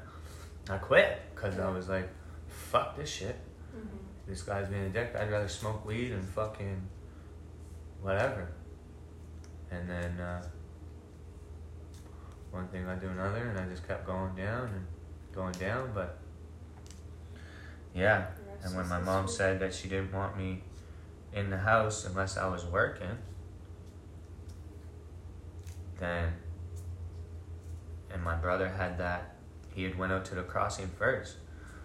[0.69, 2.09] I quit because I was like,
[2.49, 3.37] fuck this shit.
[3.77, 3.87] Mhm.
[4.27, 5.15] This guy's being a dick.
[5.19, 6.83] I'd rather smoke weed and fucking
[8.03, 8.49] whatever.
[9.71, 10.43] And then uh,
[12.57, 14.87] one thing led to another, and I just kept going down and
[15.35, 15.91] going down.
[15.95, 16.19] But
[17.95, 18.29] yeah,
[18.65, 20.63] and when my mom said that she didn't want me
[21.33, 23.19] in the house unless I was working,
[25.99, 26.33] then
[28.13, 29.37] and my brother had that
[29.75, 31.37] he had went out to the crossing first,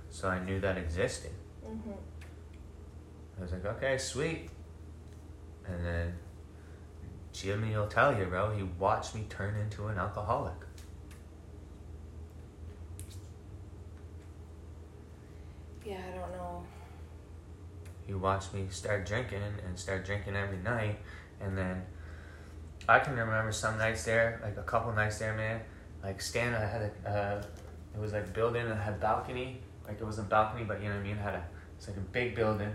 [0.10, 1.31] so I knew that existed.
[1.65, 1.97] Mhm.
[3.38, 4.49] I was like, okay, sweet.
[5.67, 6.13] And then
[7.34, 10.54] Jimmy will tell you, bro, he watched me turn into an alcoholic.
[15.86, 16.63] Yeah, I don't know.
[18.06, 21.00] He watched me start drinking and start drinking every night.
[21.39, 21.82] And then
[22.88, 25.62] I can remember some nights there, like a couple nights there, man.
[26.04, 27.44] Like standing, I had a, uh,
[27.96, 29.62] it was like building that had balcony.
[29.88, 31.17] Like it wasn't balcony, but you know what I mean.
[31.17, 31.46] It had a,
[31.78, 32.72] it's like a big building,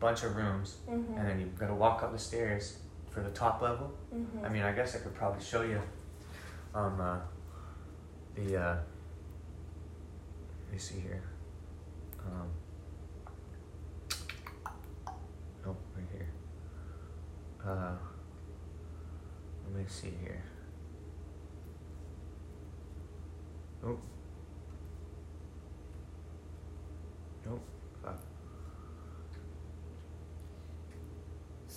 [0.00, 1.16] bunch of rooms, Mm-hmm.
[1.16, 2.78] and then you gotta walk up the stairs
[3.12, 3.92] for the top level.
[4.14, 4.44] mm-hmm.
[4.44, 5.80] I mean, I guess I could probably show you
[6.74, 7.18] um, uh,
[8.34, 8.56] the.
[8.56, 8.76] Uh,
[10.64, 11.22] let me see here.
[12.24, 12.48] Um,
[15.64, 16.28] nope, right here.
[17.66, 17.92] Uh,
[19.66, 20.42] let me see here.
[23.82, 24.00] Nope.
[27.44, 27.60] Nope.
[28.02, 28.20] Fuck.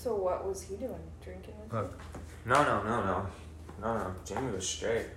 [0.06, 1.02] So what was he doing?
[1.24, 1.80] Drinking with you?
[1.80, 2.00] Look.
[2.46, 3.26] No, no, no, no.
[3.82, 4.16] No, no.
[4.24, 5.08] Jamie was straight.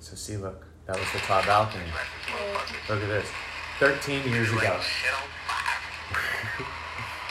[0.00, 0.66] So see, look.
[0.84, 1.86] That was the top balcony.
[2.90, 3.26] Look at this.
[3.78, 4.60] 13 years ago.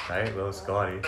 [0.10, 0.36] right?
[0.36, 1.02] Little Scotty.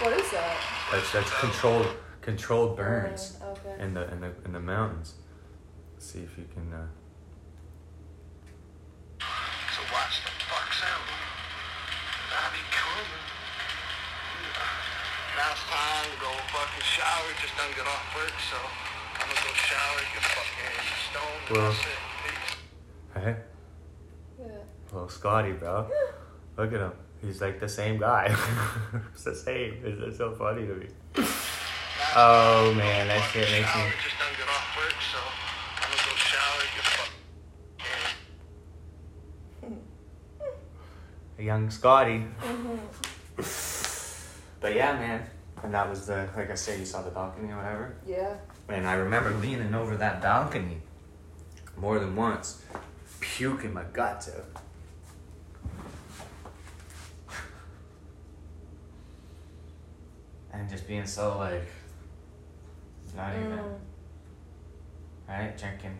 [0.00, 0.56] What is that?
[0.92, 1.86] That's that's controlled
[2.20, 3.82] controlled burns Burn, Okay.
[3.82, 5.14] in the in the in the mountains.
[5.94, 6.86] Let's see if you can uh
[9.74, 11.00] So watch the fuck's out.
[12.34, 13.06] I'll be coming.
[15.38, 17.30] Now it's time to go fucking shower.
[17.38, 20.74] Just done get off work, so I'm gonna go shower, get fucking
[21.10, 21.56] stoned.
[21.56, 21.70] Well.
[21.70, 21.86] That's it.
[22.24, 22.56] Peace.
[23.24, 23.36] hey,
[24.40, 24.46] Yeah.
[24.92, 25.88] little Scotty, bro.
[26.56, 26.92] Look at him.
[27.22, 28.26] He's like the same guy.
[29.14, 29.78] it's the same.
[29.84, 30.86] It's, it's so funny to me.
[32.16, 35.18] Oh man, that shit makes me Just done get off work, so
[35.80, 36.84] I'm gonna go shower, get
[39.62, 39.78] fucking.
[41.38, 42.24] a young Scotty.
[42.40, 42.76] Mm-hmm.
[44.60, 45.26] But yeah, man.
[45.62, 47.96] And that was the like I said, you saw the balcony or whatever.
[48.06, 48.34] Yeah.
[48.68, 50.78] And I remember leaning over that balcony
[51.76, 52.62] more than once,
[53.20, 54.62] puking my guts out.
[60.52, 61.66] And just being so like,
[63.16, 63.78] not even, Mm.
[65.28, 65.58] right?
[65.58, 65.96] Drinking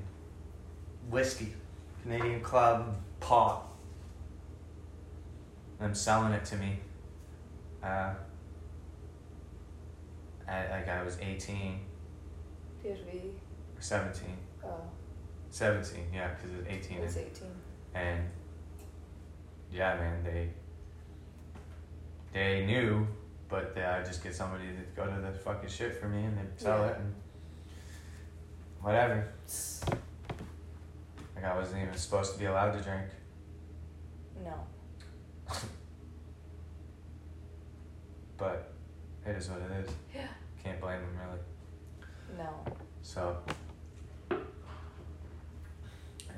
[1.11, 1.55] whiskey,
[2.03, 3.67] Canadian Club, pot.
[5.79, 6.79] Them selling it to me.
[7.83, 8.15] Uh,
[10.49, 11.81] at, like I was 18
[12.85, 13.31] PSV.
[13.77, 14.37] or 17.
[14.65, 14.69] Oh,
[15.51, 16.99] 17, yeah, because it was 18.
[16.99, 17.49] it was and- 18.
[17.95, 18.21] and
[19.73, 20.51] yeah, man, they
[22.33, 23.07] they knew,
[23.49, 26.37] but they, I'd just get somebody to go to the fucking shit for me and
[26.37, 26.91] they'd sell Yeah.
[26.91, 27.15] it and
[28.81, 29.29] whatever.
[31.37, 33.07] Like I wasn't even supposed to be allowed to drink.
[34.45, 34.55] No.
[38.37, 38.74] But
[39.27, 39.91] it is what it is.
[40.15, 40.27] Yeah.
[40.63, 41.41] Can't blame them really.
[42.39, 42.65] No.
[43.03, 43.37] So,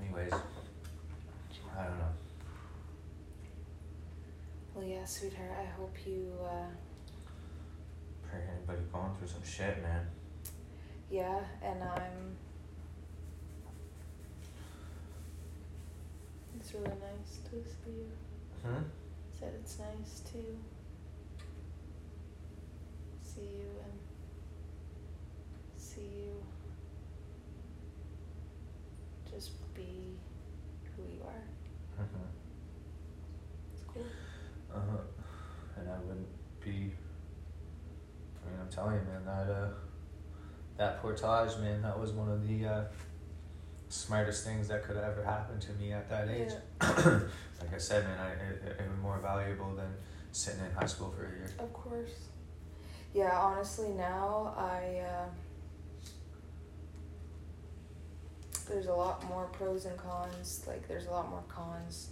[0.00, 2.12] anyways, I don't know.
[4.74, 5.50] Well, yeah, sweetheart.
[5.60, 6.32] I hope you.
[6.44, 6.66] Uh,
[8.28, 10.06] Pray anybody going through some shit, man.
[11.10, 12.36] yeah, and I'm.
[16.60, 18.10] It's really nice to see you.
[18.64, 18.82] Hmm.
[19.38, 20.38] Said it's nice to
[23.22, 23.92] see you and
[25.76, 26.42] see you
[29.30, 30.16] just be
[30.96, 32.02] who you are.
[32.02, 32.28] Mm-hmm.
[33.74, 34.02] It's cool.
[34.74, 35.02] Uh huh.
[35.78, 36.26] And I wouldn't
[36.64, 36.70] be.
[38.42, 39.68] I mean, I'm telling you, man, that uh,
[40.76, 42.84] that portage, man, that was one of the uh,
[43.88, 46.52] smartest things that could have ever happened to me at that age.
[46.80, 49.92] like I said, man, I it, it was more valuable than
[50.32, 51.50] sitting in high school for a year.
[51.58, 52.12] Of course.
[53.14, 55.00] Yeah, honestly, now I.
[55.00, 55.26] Uh,
[58.68, 60.64] there's a lot more pros and cons.
[60.66, 62.08] Like, there's a lot more cons,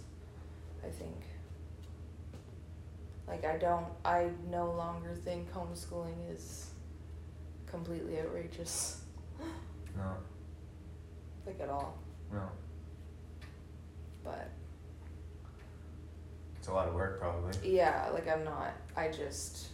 [0.83, 1.21] I think.
[3.27, 3.87] Like, I don't.
[4.03, 6.71] I no longer think homeschooling is
[7.75, 9.01] completely outrageous.
[9.97, 10.11] No,
[11.45, 11.97] Like, at all.
[12.31, 12.41] no,
[14.23, 14.49] But,
[16.57, 17.53] it's a lot of work, probably.
[17.75, 18.73] yeah, like, I'm not.
[18.95, 19.67] I just.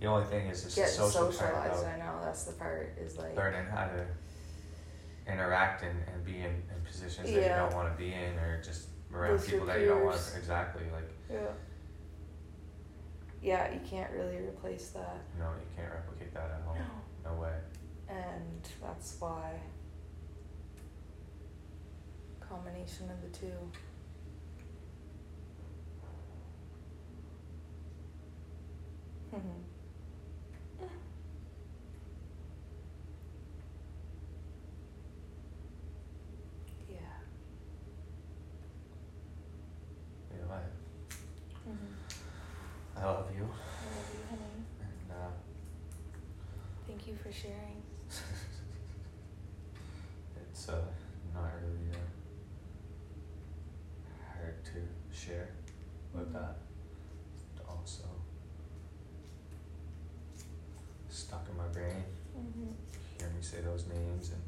[0.00, 1.84] The only thing is just Get social socialized.
[1.84, 2.96] I know that's the part.
[3.00, 3.36] Is like.
[3.36, 4.06] learning how to
[5.26, 8.62] interact and, and be in, in positions that you don't want to be in or
[8.62, 11.50] just around With people that you don't want exactly like Yeah.
[13.42, 15.18] Yeah, you can't really replace that.
[15.38, 16.76] no you can't replicate that at home
[17.24, 17.54] no no way
[18.08, 19.60] And that's why
[22.40, 23.52] combination of the two.
[29.32, 29.64] Mhm.
[36.88, 36.96] yeah.
[40.32, 41.94] You know, I, Mhm.
[42.96, 43.44] I love you.
[43.44, 43.46] I
[43.96, 44.64] love you, honey.
[44.80, 45.30] And, uh,
[46.86, 47.82] Thank you for sharing.
[50.36, 50.80] it's uh,
[51.34, 51.98] not really uh,
[54.34, 55.50] hard to share
[56.14, 56.56] with that.
[57.54, 58.04] It's also
[61.10, 62.04] stuck in my brain.
[62.36, 62.72] Mm-hmm.
[63.38, 64.42] Me say those names and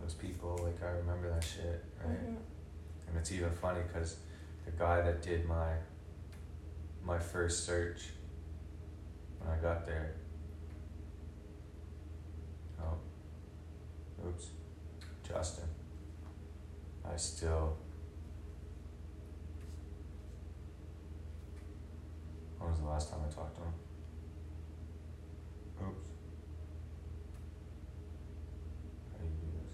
[0.00, 2.16] those people, like I remember that shit, right?
[2.16, 2.36] Mm-hmm.
[3.08, 4.18] And it's even funny because
[4.64, 5.72] the guy that did my
[7.04, 8.10] my first search
[9.40, 10.12] when I got there.
[12.80, 12.94] Oh,
[14.24, 14.50] oops,
[15.28, 15.64] Justin.
[17.12, 17.76] I still.
[22.58, 23.74] When was the last time I talked to him?
[25.88, 26.06] Oops.
[29.12, 29.72] How do you do this?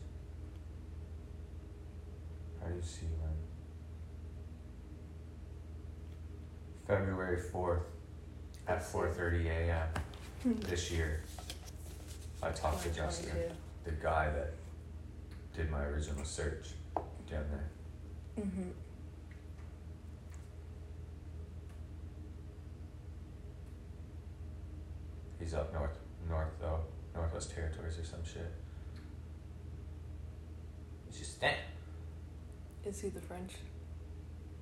[2.86, 3.32] How see when?
[6.86, 7.82] February fourth
[8.68, 9.88] at four thirty AM
[10.44, 11.22] this year.
[12.42, 13.34] I talked to Justin,
[13.84, 14.52] the guy that
[15.56, 16.68] did my original search
[17.28, 17.70] down there.
[18.38, 18.70] Mm-hmm.
[25.40, 26.80] He's up north, north though,
[27.16, 28.52] Northwest Territories or some shit.
[31.08, 31.56] He's just stand.
[32.86, 33.52] Is he the French?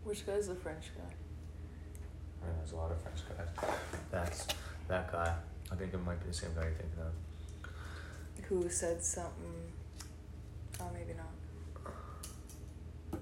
[0.05, 1.05] Which guy's the French guy?
[2.43, 3.69] I mean, there's a lot of French guys.
[4.11, 4.47] That's
[4.89, 5.35] that guy.
[5.71, 8.45] I think it might be the same guy you're thinking of.
[8.49, 9.73] Who said something?
[10.81, 13.13] Oh, maybe not.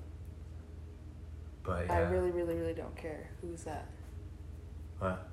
[1.64, 3.30] But yeah, I really, really, really don't care.
[3.40, 3.86] Who's that?
[4.98, 5.28] what?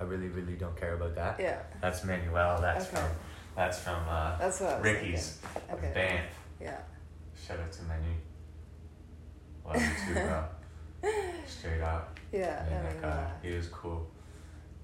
[0.00, 1.40] I really, really don't care about that.
[1.40, 2.60] Yeah, That's Manuel.
[2.60, 2.96] That's Okay.
[2.96, 3.10] from.
[3.56, 5.38] That's from uh, that's what Ricky's.
[5.72, 5.90] Okay.
[5.94, 6.26] band.
[6.60, 6.78] Yeah.
[7.46, 8.10] Shout out to Menu.
[9.66, 10.44] Love you too, bro.
[11.46, 12.12] Straight up.
[12.32, 12.64] Yeah.
[12.68, 14.10] I mean, uh, he was cool.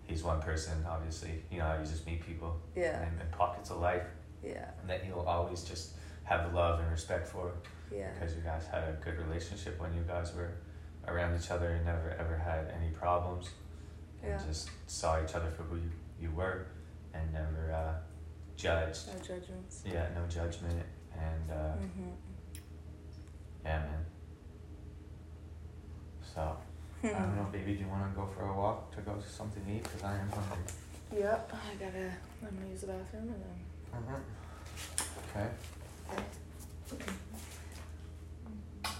[0.05, 1.43] He's one person, obviously.
[1.51, 3.03] You know, you just meet people yeah.
[3.03, 4.05] in, in pockets of life
[4.43, 4.71] Yeah.
[4.81, 5.91] And that you'll always just
[6.25, 7.53] have love and respect for
[7.95, 8.09] Yeah.
[8.15, 10.53] because you guys had a good relationship when you guys were
[11.09, 13.51] around each other and never ever had any problems
[14.23, 14.47] and Yeah.
[14.47, 16.67] just saw each other for who you, you were
[17.13, 17.95] and never uh,
[18.57, 19.09] judged.
[19.09, 19.83] No judgments.
[19.85, 20.83] Yeah, no judgment.
[21.13, 22.11] And uh, Mm-hmm.
[23.65, 24.07] yeah, man.
[26.35, 26.57] So,
[27.05, 27.37] I don't hmm.
[27.37, 29.71] know, baby, do you want to go for a walk to go to something to
[29.71, 29.83] eat?
[29.83, 30.59] Because I am hungry.
[31.15, 31.53] Yep.
[31.53, 32.13] I gotta.
[32.43, 33.59] I'm gonna use the bathroom and then.
[34.01, 35.39] Mm-hmm.
[35.39, 35.49] Okay.
[36.93, 37.13] Okay.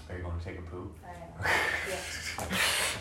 [0.09, 0.95] Are you going to take a poop?
[1.03, 1.51] I am.
[1.89, 1.99] Yeah.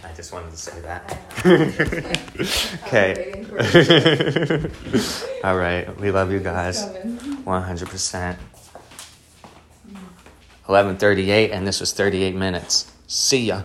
[0.05, 1.18] I just wanted to say that.
[2.87, 3.45] Okay.
[5.45, 6.01] All right.
[6.01, 6.85] We love you guys.
[6.85, 8.37] 100%.
[10.66, 12.91] 11:38 and this was 38 minutes.
[13.07, 13.62] See ya.